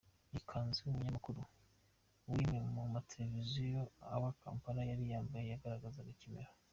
[0.29, 1.41] Iyi kanzu umunyamakuru
[2.29, 3.81] w'imwe mu mateleviziyo
[4.15, 6.51] aba Kampala yari yambaye yagaragazaga ikimero.